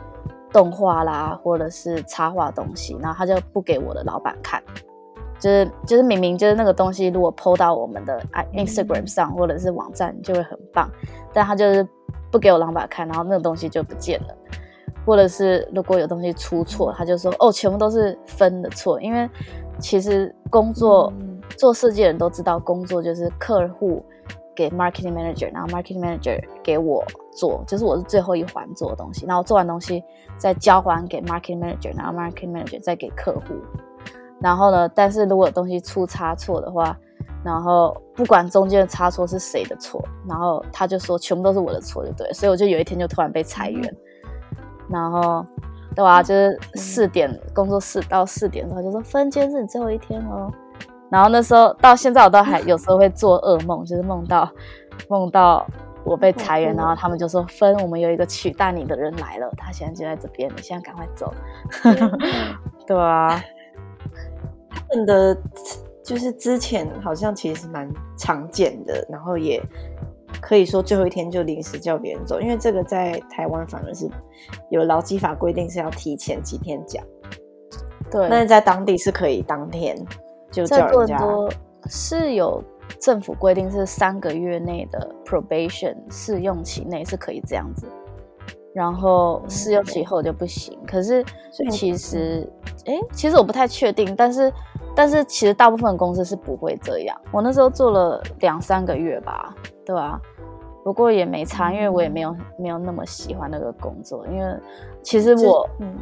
[0.53, 4.61] 动画啦，或者是插画东西，然后他就不给我的老板看，
[5.39, 8.21] 就是就是明明就是那个东西，如果 PO 到我们的
[8.53, 10.89] Instagram 上或者是网站就会很棒，
[11.33, 11.87] 但他就是
[12.31, 14.35] 不给我老板看，然后那个东西就不见了，
[15.05, 19.29] 或者是如果有东西出错，他就说哦，全部都是分的错，因为
[19.79, 21.11] 其实工作
[21.57, 24.03] 做设计的人都知道，工作就是客户。
[24.55, 29.23] 给 marketing manager，然后 marketing manager 给我做，就是我是最后一环做的东西。
[29.27, 30.03] 然后做完东西
[30.35, 33.53] 再交还给 marketing manager，然后 marketing manager 再给客户。
[34.39, 36.97] 然后呢，但是如果有东西出差错的话，
[37.43, 42.31] 然后不管中间的差错是谁的错，然后他就说全部都是我的错，就对。
[42.33, 43.95] 所以我就有一天就突然被裁员，
[44.89, 45.45] 然后
[45.95, 46.21] 对啊？
[46.21, 50.51] 就是四点工作四到四点的时候就说分今天是你最后一天哦。
[51.09, 54.49] 然后那时候到现在，我都还有时候会做噩梦，就是梦到
[55.07, 55.65] 梦到
[56.03, 61.33] 我被裁员，然后他们就说：“分，我们有一个取代你的人来了，他现在就在这边，你现在赶快走。
[62.85, 63.41] ”对啊，他
[64.95, 65.37] 们的
[66.03, 69.61] 就是之前好像其实蛮常见的，然后也
[70.41, 74.09] 可以说最后一天就临时叫别人走，因为这个在台湾反而是
[74.69, 77.03] 有劳基法规定是要提前几天讲，
[78.11, 79.95] 对，但是在当地是可以当天。
[80.65, 81.51] 在多伦多
[81.87, 82.63] 是有
[83.01, 87.85] 政府规定，是三个月内的 probation 试用期内是可以这样子，
[88.73, 90.79] 然后试用期后就不行。
[90.87, 91.23] 可是
[91.69, 92.49] 其实，
[92.85, 94.51] 哎，其实我不太确定，但是
[94.97, 97.15] 但是其实大部分公司是不会这样。
[97.31, 99.53] 我那时候做了两三个月吧，
[99.85, 100.19] 对吧？
[100.83, 104.59] 不过也没差，因为我也没有没有那么喜欢那个工作，因为
[105.03, 105.95] 其实我，嗯，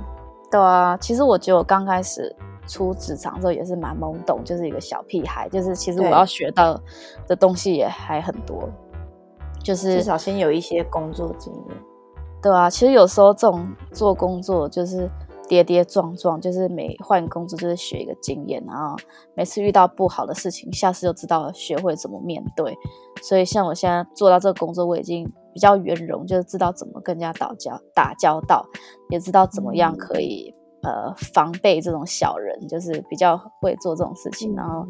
[0.49, 2.33] 对啊，其实我觉得我刚开始。
[2.67, 6.75] 出职场的时候也是蛮懵懂，就是一个小屁孩，就是其实我要学到
[7.27, 8.67] 的东西也还很多，
[9.61, 11.77] 就是至少先有一些工作经验，
[12.41, 15.07] 对啊，其实有时候这种做工作就是
[15.47, 18.95] 跌跌撞撞，就是每换工作就是学一个经验，然后
[19.35, 22.75] 每次遇到不好的事情，下次就知道学会怎么面对。
[23.21, 28.65] 所以像我现在做到这个工作，我已经比较圆融，就是知道怎么跟人家打交打交道，
[29.09, 30.53] 也知道怎么样可以。
[30.83, 34.53] 呃，防备这种小人，就是比较会做这种事情。
[34.53, 34.85] 然后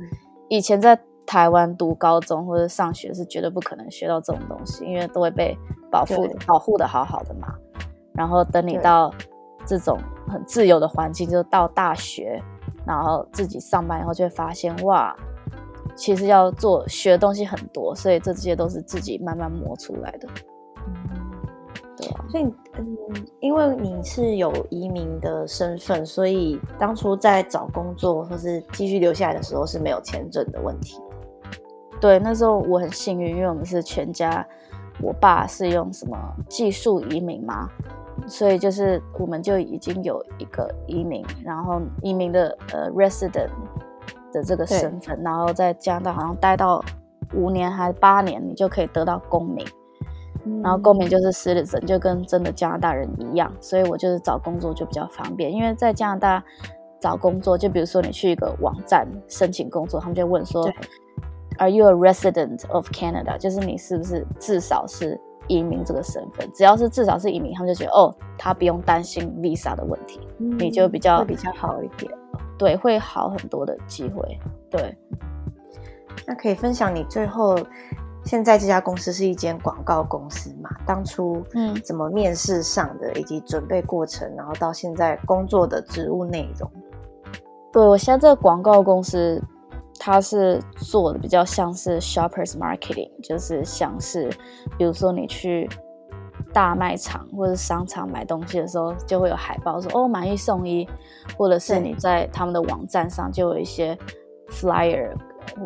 [0.50, 5.58] 以前在台湾读高中或者上学是绝对不可能学到这种东西，因为都会被
[5.90, 7.48] 保护保护的好好的嘛。
[8.14, 9.10] 然后等你到
[9.66, 12.42] 这种很自由的环境，就到大学，
[12.86, 15.16] 然后自己上班以后，就会发现哇，
[15.96, 20.28] 其实要做学的东西很多，所以这些都是自己慢慢磨出来的。
[21.98, 22.44] 对啊所以，
[22.78, 22.98] 嗯，
[23.40, 31.00] 因为你是有移民的身份，所以当初在找工作或是继续留下来的时候是没有签证的问题。
[32.02, 34.46] 对，那时候我很幸运，因为我们是全家
[35.06, 36.18] 我爸是用什么
[36.50, 37.70] 技术移民吗，
[38.28, 43.50] 所以就是我们就已经有一个移民，然后移民的呃 resident
[44.34, 46.84] 的这个身份，然后在加拿大好像待到
[47.34, 49.64] 五年还是八年，你就可以得到公民。
[50.62, 55.52] 然后公民就是 citizen，就跟真的加拿大人一样，所以我就是找工作就比较方便。
[55.52, 56.44] 因为在加拿大
[57.00, 60.64] 找工作，就比如说你去一个网站申请工作，他们就问说
[61.58, 63.38] ，Are you a resident of Canada？
[63.38, 66.50] 就是你是不是至少是移民这个身份？
[66.54, 72.12] 只要是至少是移民，他们就觉得哦，他不用担心 visa 的问题，你就比较比较好一点，
[72.58, 74.40] 对，会好很多的机会。
[74.70, 74.98] 对，
[76.26, 77.58] 那可以分享你最后。
[78.28, 80.68] 现在这家公司是一间广告公司嘛？
[80.84, 86.68] 当初嗯怎么面试上的，以及准备过程，然后到现在工作的职务内容。
[87.72, 89.40] 对我现在这个广告公司，
[90.00, 94.30] 它是做的比较像是 shoppers marketing，就是像是
[94.78, 95.70] 比如说你去
[96.54, 100.88] 大卖场或者商场买东西的时候，就会有海报说哦买一送一，
[101.38, 103.98] 或者是你在他们的网站上就有一些
[104.50, 105.12] flyer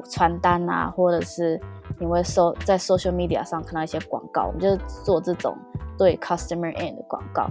[0.09, 1.59] 传单啊，或者是。
[2.01, 5.57] 你会搜在 social media 上看到一些广告，我们就是做这种
[5.97, 7.45] 对 customer end 的广告。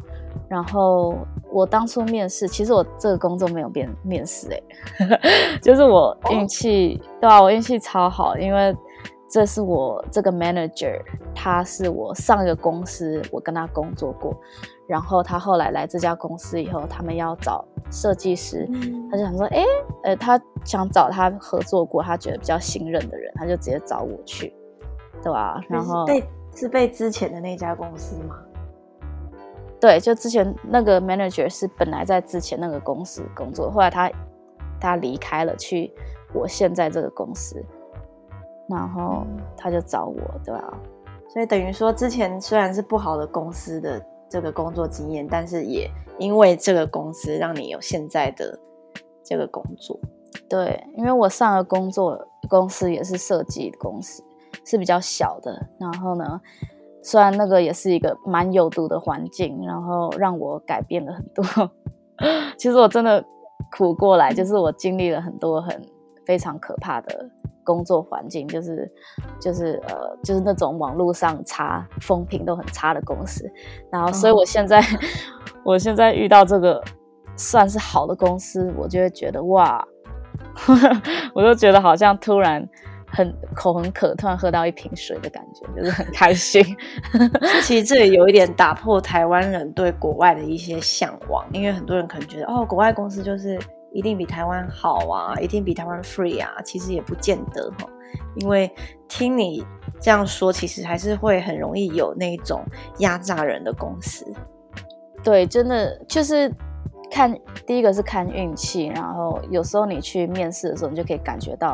[0.48, 1.18] 然后
[1.50, 7.42] 我当初面试，其实我这个工作没有面面试，哎， 就是我运气，对啊？
[7.42, 8.74] 我运气超好，因为
[9.30, 10.98] 这是我这个 manager，
[11.34, 14.34] 他是我上一个公司我跟他工作过，
[14.86, 18.66] 然后他后来来这家公司以后，他们要找设计师，
[19.10, 19.62] 他就想说，哎，
[20.04, 24.54] 呃，他想找他合作过，他觉得比较信任的人，他就直接找我去，
[25.22, 25.60] 对吧？
[25.68, 28.36] 然后被是被之前的那家公司吗？
[29.78, 34.10] 对，就之前那个 manager 是本来在之前那个公司工作，后来他
[34.80, 35.92] 他离开了，去
[36.32, 37.62] 我现在这个公司。
[38.68, 39.26] 然后
[39.56, 40.72] 他就找我，对啊？
[41.30, 48.58] 所以等于说，之前虽然是不好的公司的这个工作经验，但是也因为这个公司让你有现在的
[49.22, 49.98] 这个工作。
[50.48, 54.22] 对，因为我上个工作公司也是设计公司，
[54.64, 55.66] 是比较小的。
[55.78, 56.40] 然后呢，
[57.02, 61.44] 虽然那个也是一个蛮有毒的环境，然后让我改变了很多。
[62.56, 63.24] 其实我真的
[63.76, 65.80] 苦过来，就是我经历了很多很
[66.24, 67.30] 非常可怕的。
[67.68, 68.90] 工作环境就是
[69.38, 73.44] 就是呃就是那种网络上差风评都很差的公司，
[73.92, 74.82] 然后所以我现在
[75.62, 76.82] 我现在遇到这个
[77.36, 79.86] 算是好的公司，我就会觉得哇，
[81.34, 82.66] 我就觉得好像突然
[83.06, 86.64] 很口很渴，突然喝到一瓶水的感觉，就是很开心。
[87.62, 93.58] 其实这也有一点打破台湾人对国外的一些向往，因为很多人可能觉得哦，国外公司就是。
[93.98, 97.90] 一定比台湾好啊，一定比台湾 free 啊，其实也不见得哈。
[98.36, 98.72] 因为
[99.08, 99.66] 听你
[100.00, 102.62] 这样说，其实还是会很容易有那种
[103.00, 104.24] 压榨人的公司。
[105.24, 106.48] 对，真的就是
[107.10, 111.72] 看第一个是看运气，然后有时候你去面试的时候，你就可以感觉到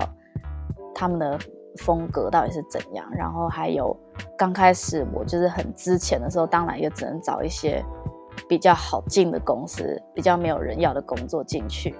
[0.94, 1.38] 他们的
[1.80, 3.06] 风格到底是怎样。
[3.14, 3.94] 然后还有
[4.38, 7.84] 刚开始我就是很之前的时候，当然也只能找一些。
[8.48, 11.94] 比较好进的公司，比较没有人要的工作进去，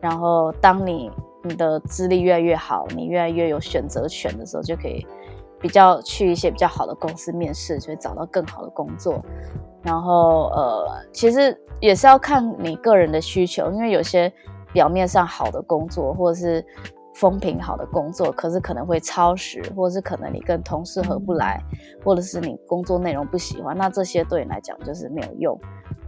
[0.00, 1.10] 然后当你
[1.44, 5.06] 你的资历越来越好，你越来越有选择权的时候，就可以
[5.60, 9.24] 比较去一些比较好的公司面试，就会找到更好的工作。
[9.82, 14.32] 然后呃，其实也是要看你个人的需求，因为有些
[14.72, 16.64] 表面上好的工作，或者是。
[17.14, 21.60] 风评好的工作，可是可能会超时，或者是可能你跟同事合不来，
[22.04, 25.60] 或者是你工作内容不喜欢，那这些对你来讲就是没有用。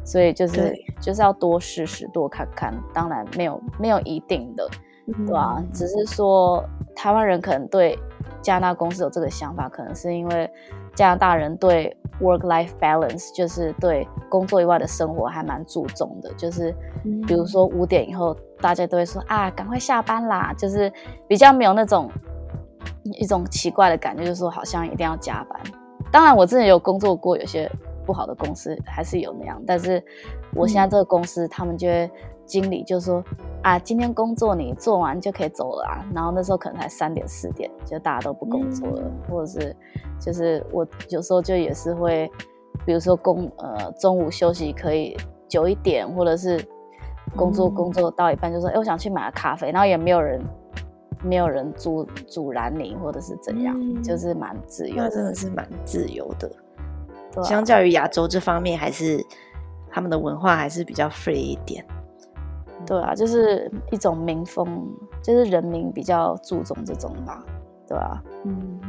[0.05, 2.75] 所以就是就是要多试试，多看看。
[2.93, 4.69] 当然没有没有一定的，
[5.07, 5.63] 对吧？
[5.73, 7.99] 只是说台湾人可能对
[8.43, 10.51] 加拿大公司有这个想法，可能是因为
[10.95, 16.33] 加拿大人对 work-life balance，就是对工作以外的生活还蛮注重的。
[16.35, 16.75] 就是
[17.27, 18.37] 比如说五点以后。
[18.63, 20.93] 大家都会说啊，赶快下班啦，就是
[21.27, 22.11] 比较没有那种
[23.15, 25.59] 一种奇怪的感觉，就是说好像一定要加班。
[26.13, 27.67] 当然，我之前有工作过，有些
[28.11, 29.63] 不好的公司还是有那样。
[29.65, 30.03] 但是
[30.53, 32.11] 我现在这个公司，他们就会
[32.45, 33.23] 经理就说
[33.63, 36.03] 啊，今天工作你做完就可以走了啊。
[36.13, 39.77] 然后那时候可能才三点四点，就大家都不工作了，或者是
[40.19, 42.29] 就是我有时候就也是会，
[42.85, 45.17] 比如说工呃中午休息可以
[45.49, 46.61] 久一点，或者是。
[47.37, 50.43] 工作工作到一半就说：“哎，我想去买个咖啡。”然后也没有人，
[51.23, 54.97] 没有人阻阻拦你，或者是怎样，就是蛮自由。
[54.97, 56.51] 那真的是蛮自由的。
[57.45, 59.25] 相较于亚洲这方面，还是
[59.91, 61.85] 他们的文化还是比较 free 一点。
[62.87, 64.89] 对啊，就是一种民风，
[65.23, 67.45] 就是人民比较注重这种吧，
[67.87, 68.23] 对啊？
[68.45, 68.81] 嗯。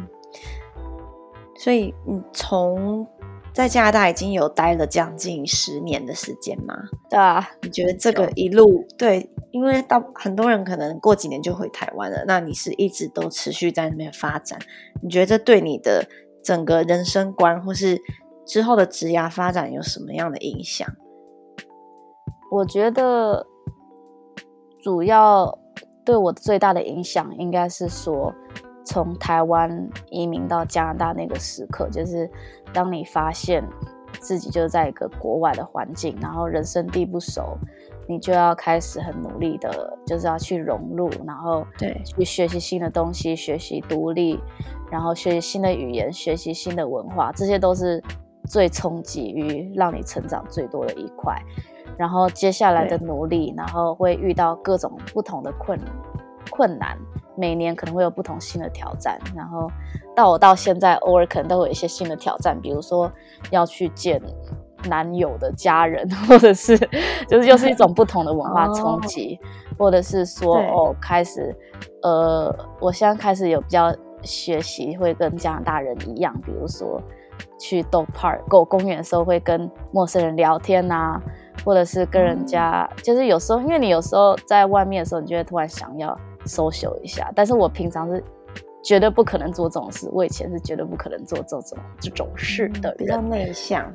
[1.58, 3.06] 所以你从
[3.54, 6.73] 在加拿大已经有待了将近十年的时间吗？
[7.10, 14.58] 对啊，你觉得这个一路对，因为到很多人可能过几年就回台湾了，那你是一直都持续在那边发展，
[15.04, 16.08] 你觉得这对你的
[16.41, 18.01] 整个人生观或是
[18.45, 20.88] 之后的职涯发展有什么样的影响？
[22.51, 23.45] 我觉得
[24.84, 25.58] 主要
[26.06, 28.34] 对我最大的影响应该是说。
[28.84, 32.30] 从台湾移民到加拿大那个时刻，就是
[32.73, 33.63] 当你发现
[34.19, 37.58] 自己就在一个国外的环境，然后人生地不熟，
[38.10, 44.39] 你就要开始很努力的，就是要去融入，然后对去学习新的东西，学习独立，
[44.91, 48.04] 然后学习新的语言，学习新的文化，这些都是
[48.47, 51.36] 最冲击于让你成长最多的一块。
[51.97, 55.80] 然后接下来的努力，然后会遇到各种不同的困
[56.49, 56.97] 困难。
[57.38, 59.69] 每年可能会有不同新的挑战，然后
[60.15, 63.10] 到我到现在，偶尔可能都有一些新的挑战，比如说
[63.51, 64.21] 要去见
[64.89, 66.77] 男友的家人，或者是
[67.27, 69.39] 就是又是一种不同的文化冲击，
[69.77, 71.56] 或者是说哦，开始
[72.04, 77.01] 呃，我现在开始有比较学习会跟加拿大人一样，比如说
[77.60, 81.21] 去 dog park 狗公园的时候会跟陌生人聊天啊，
[81.63, 86.17] 或者是跟人家，就是有时候因为你有时候在外面的时候，你就会突然想要。
[86.43, 88.23] social 一下，但是我平常是
[88.84, 90.10] 绝对不可能做这种事。
[90.12, 93.86] 我以前是绝对不可能做这种这种事的，比较内向。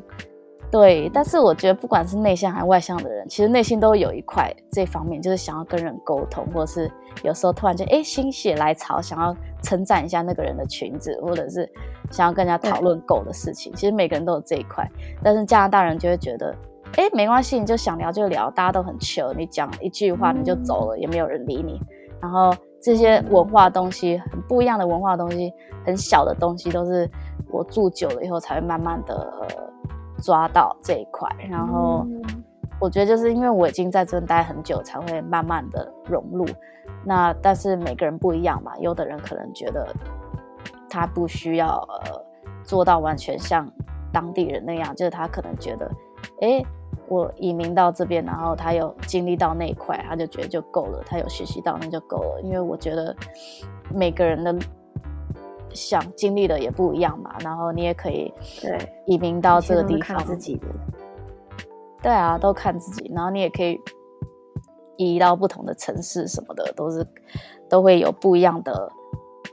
[0.68, 6.90] 对，但是我觉得不管是内向还是外向的人，其实内心都有一块这方面，就是想要跟人沟通，或者是
[7.22, 11.70] 有时候突然间哎心血来潮，想要称赞一下那个人的裙子，或者是
[12.10, 13.72] 想要跟人家讨论狗的事情。
[13.74, 14.86] 其实每个人都有这一块，
[15.22, 16.54] 但是加拿大人就会觉得
[16.96, 21.80] 哎没关系，你就想聊就聊，大家都很 chill，你讲一句话你就走了，也没有人理你。
[22.20, 22.52] 然后
[22.82, 25.52] 这些文化东西很不一样的文化东西，
[25.84, 27.08] 很小的东西，都是
[27.50, 29.14] 我住久了以后才会慢慢的
[30.18, 31.28] 抓到这一块。
[31.48, 32.06] 然后
[32.80, 36.46] 我觉得就是因为我已经在这边待很久，才会慢慢的融入。
[37.04, 39.88] 那但是每个人不一样嘛，有的人可能觉得
[40.88, 42.20] 他不需要呃
[42.62, 43.70] 做到完全像
[44.12, 45.90] 当地人那样，就是他可能觉得，
[46.40, 46.64] 哎。
[47.08, 51.00] 我移民到这边，然后他有经历到那一块，他就觉得就够了。
[51.06, 53.14] 他有学习到那就够了，因为我觉得
[53.94, 54.52] 每个人的
[55.76, 57.36] 想经历的也不一样嘛。
[57.40, 60.66] 然后你也可以对移民到这个地方，自己的
[62.02, 63.12] 对啊，都看自己。
[63.14, 63.78] 然后你也可以
[64.96, 67.06] 移到不同的城市什么的，都是
[67.68, 68.90] 都会有不一样的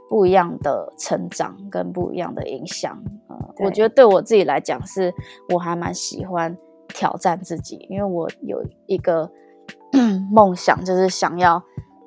[0.10, 2.98] 不一样的成长跟不一样的影响。
[3.30, 5.14] 嗯，我觉得对我自己来讲，是
[5.50, 6.58] 我还蛮喜欢。
[6.90, 9.28] 挑战自己，因为我有一个
[10.32, 11.64] 梦想，就是想要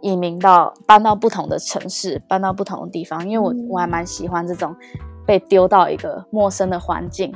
[0.06, 3.28] 移民到搬到不同的城市，搬到不同的地方。
[3.28, 4.74] 因为我我还蛮喜欢这种
[5.26, 7.34] 被丢到一个陌生的环境，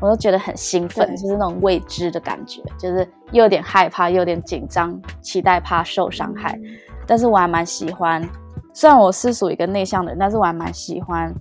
[0.00, 6.58] 我都觉得很兴奋，就是那种未知的感觉，就是又有点害怕，又有点紧张，期待怕受伤害。
[7.06, 8.28] 但是我还蛮喜欢，
[8.74, 11.32] 虽然我是属于一个内向的人，但是我还蛮喜欢，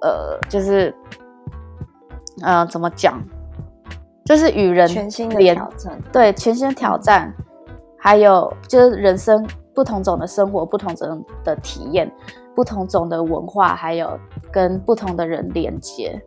[0.00, 0.94] 呃，就是，
[2.42, 3.22] 呃，怎么讲？
[4.24, 7.30] 就是与人全新的挑战，对全新的挑战，
[7.98, 12.10] 还有就是人生不同种的生活，不同种的体验，
[12.54, 14.18] 不同种的文化，还有
[14.52, 16.20] 跟不同的人连接。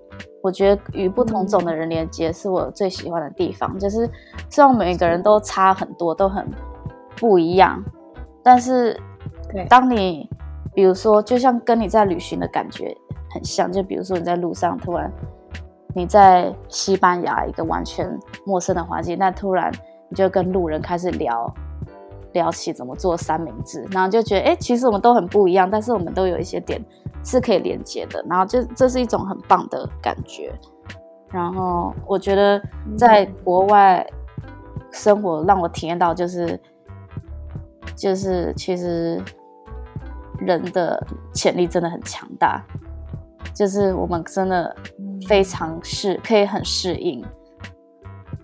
[0.43, 3.77] 我觉得与不同种的人连接是我最喜欢的地方。
[3.79, 4.09] 就是
[4.49, 6.47] 虽然每个人都差很多，都很
[7.15, 7.83] 不一样，
[8.43, 8.99] 但是
[9.51, 10.29] 对，当你
[10.73, 12.95] 比如说，就像跟你在旅行的感觉
[13.31, 15.11] 很像，就比如说你在路上突然。
[15.95, 18.07] 你在西班牙一个完全
[18.45, 19.71] 陌生的环境，那突然
[20.09, 21.51] 你就跟路人开始聊
[22.33, 26.83] 聊起怎么做三明治，然后就觉得哎，其实我们都很不一样，但是我们都有一些点
[27.23, 30.53] 是可以连接的，然后就这是一种很棒的感觉。
[31.29, 32.61] 然后我觉得
[32.97, 34.05] 在国外
[34.91, 36.59] 生活让我体验到就是
[37.95, 39.21] 就是其实
[40.39, 42.63] 人的潜力真的很强大，
[43.53, 44.75] 就是我们真的。
[45.27, 47.25] 非常适，可以很适应，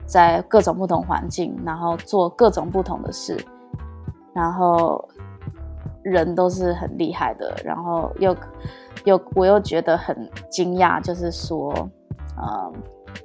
[0.06, 3.38] 在各种不同环境，然后做各种不同的事，
[4.34, 5.08] 然后
[6.02, 8.36] 人都是很厉害的，然后又
[9.06, 11.74] 又我又觉得很惊讶，就是说，
[12.42, 12.74] 嗯，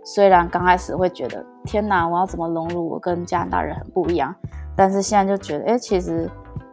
[0.04, 2.88] 虽然刚开始会觉得天哪，我要怎么融入？
[2.88, 4.34] 我跟加拿大人很不一样，
[4.76, 6.30] 但是现在就觉得，哎，其实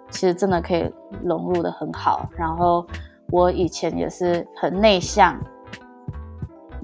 [0.10, 2.30] 其实真的可以融入的很好。
[2.38, 2.86] 然后
[3.32, 5.36] 我以前也是很内向。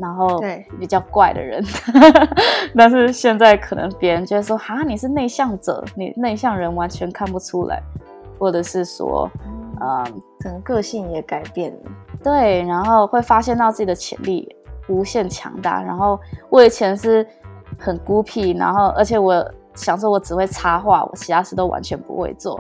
[0.02, 1.64] 然后对比较怪的人，
[2.76, 7.82] 但是现在可能别人就会说哈你是内向者，你内向人完全看不出来，
[8.40, 9.30] 或者是说，
[9.80, 10.04] 嗯，
[10.40, 11.92] 可能个性也改变了。
[12.24, 14.54] 对，然后会发现到自己的潜力
[14.88, 15.82] 无限强大。
[15.84, 17.26] 然后我以前是
[17.78, 19.44] 很孤僻，然后而且我
[19.74, 22.60] 想说我只会插画，我其他事都完全不会做。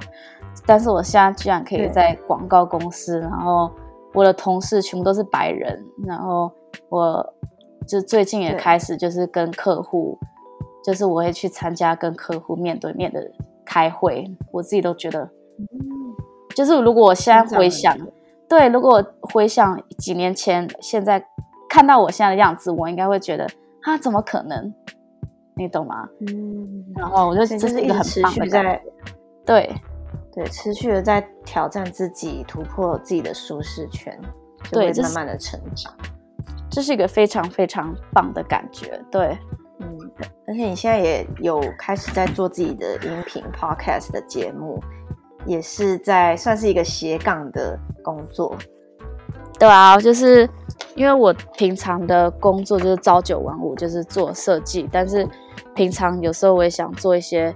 [0.65, 3.71] 但是我现在居然可以在广告公司，然后
[4.13, 6.51] 我的同事全部都是白人，然后
[6.89, 7.33] 我
[7.87, 10.17] 就最近也开始就是跟客户，
[10.83, 13.31] 就是我会去参加跟客户面对面的
[13.65, 15.29] 开会，我自己都觉得，
[16.55, 17.97] 就是如果我现在回想，
[18.49, 21.25] 对，如果回想几年前，现在
[21.69, 23.47] 看到我现在的样子，我应该会觉得
[23.83, 24.73] 啊，怎么可能？
[25.55, 26.07] 你懂吗？
[26.27, 28.79] 嗯，然后我就这是一个很棒的，
[29.45, 29.73] 对。
[30.33, 34.17] 对，持续的在挑战自己，突破自己的舒适圈，
[34.71, 35.93] 对，慢慢的成长，
[36.69, 38.97] 这是一个非常非常棒的感觉。
[39.11, 39.37] 对，
[39.79, 39.87] 嗯，
[40.47, 44.81] 而且你现在也有开始在做自己的音频 podcast 的节目，
[45.45, 48.55] 也是在算是一个斜杠的工作。
[49.59, 50.49] 对啊，就是
[50.95, 55.27] 因为我平常的工作就是朝九晚五，就是做设计，但是
[55.75, 57.53] 平常有时候我也想做一些。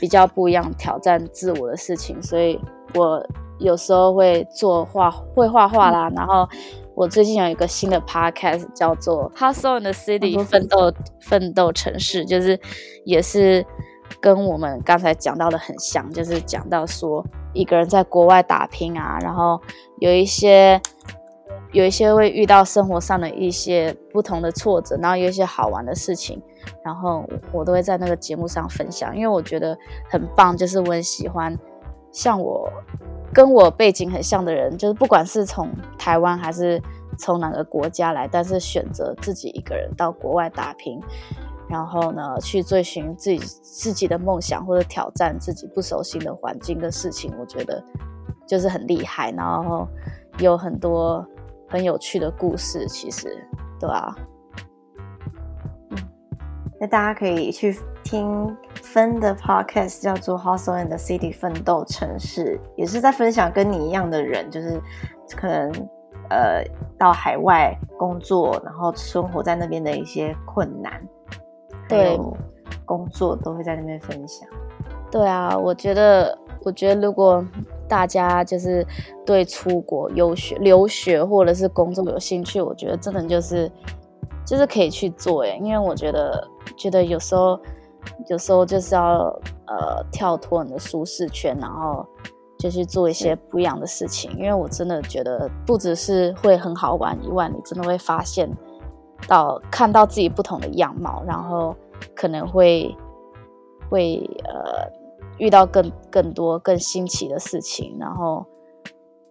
[0.00, 2.58] 比较不一样、挑战自我的事情，所以
[2.94, 3.24] 我
[3.58, 6.10] 有时候会做画、会画画啦。
[6.16, 6.48] 然后
[6.94, 12.58] 我最近有一个新的 podcast 叫做《Hustle in the City》奋斗奋斗城市，就是
[13.04, 13.64] 也是
[14.20, 19.60] 跟我们刚才讲到的很像，就是讲到说一个人在国外打拼啊，然后
[19.98, 20.80] 有一些。
[21.72, 26.42] 有一些会遇到生活上的一些不同的挫折，然后有一些好玩的事情，
[26.84, 29.78] 然后我都会在那个节目上分享，因为我觉得
[30.10, 31.56] 很棒，就是我很喜欢
[32.10, 32.68] 像我
[33.32, 36.82] 跟我背景很像的人，就是不管是从台湾还是
[37.16, 41.00] 从哪个国家来，但是选择自己一个人到国外打拼，
[41.68, 47.80] 然后呢去追寻自己自己的梦想或者挑战自己不熟悉的环境的事情，我觉得
[48.44, 49.86] 就是很厉害，然后
[50.40, 51.24] 有很多。
[51.70, 53.46] 很有趣的故事，其实，
[53.78, 54.12] 对啊，
[55.90, 55.98] 嗯，
[56.80, 64.82] 那大家可以去听分的 podcast，叫做《Hustle and the City》奋斗城市，也是在分享跟你一样的人，就是
[65.36, 65.70] 可能
[66.30, 66.64] 呃
[66.98, 71.00] 到海外工作，然后生活在那边的一些困难，
[71.88, 72.18] 对，
[72.84, 74.48] 工作都会在那边分享。
[75.08, 77.44] 对啊，我觉得，我觉得如果。
[77.90, 78.86] 大家就是
[79.26, 83.68] 对出国游学、留学或者是工作有兴趣，我觉得真的就是
[84.46, 85.58] 就是可以去做哎。
[85.60, 87.58] 因为我觉得觉得有时候
[88.28, 89.24] 有时候就是要
[89.66, 92.06] 呃跳脱你的舒适圈，然后
[92.56, 94.30] 就去做一些不一样的事情。
[94.38, 98.48] 因为我真的觉得不只是会很好玩以外，你真的会发现
[99.26, 101.74] 到看到自己不同的样貌，然后
[102.14, 102.96] 可能会
[103.90, 104.88] 会呃。
[105.40, 108.46] 遇到更更多更新奇的事情，然后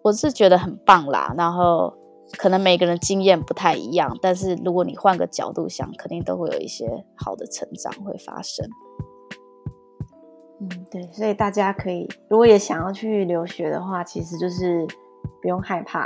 [0.01, 1.33] 我是觉得很棒啦。
[1.37, 1.93] 然后
[2.37, 8.67] 可能每个人经验不太一样，但是如果你换个角度想，肯定都会有一些好的成长会发生。
[10.61, 14.85] 嗯，对，所以大家可以如果也想要去留学的话，其实就是
[15.41, 16.05] 不用害怕，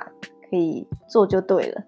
[0.50, 1.82] 可以做就对了。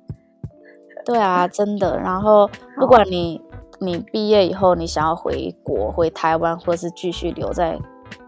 [1.05, 1.99] 对啊，真的。
[1.99, 2.49] 然后
[2.79, 3.39] 不管你
[3.79, 7.77] 你毕业以后你想要回国、回台湾，或是继续留在。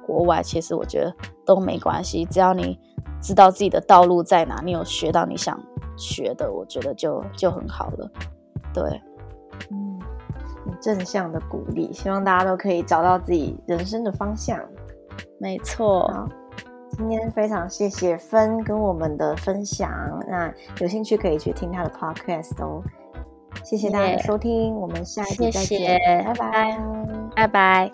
[0.08, 1.14] 国外其实我觉得
[1.46, 2.80] 都没关系，只要你
[3.22, 5.60] 知道自己的道路在哪，你有学到你想
[5.98, 8.10] 学的，我觉得就就很好了。
[8.74, 9.02] 对，
[9.70, 10.00] 嗯，
[10.82, 14.60] 正向的鼓励，希望大家都可以找到自己人生的方向。
[15.40, 16.28] 没错，
[16.92, 19.92] 今天非常谢谢芬跟我们的分享，
[20.28, 22.82] 那有兴趣可以去听他的 podcast 哦。
[23.64, 26.80] 谢谢大家的收听，我们下一期再见，拜拜，
[27.36, 27.92] 拜拜。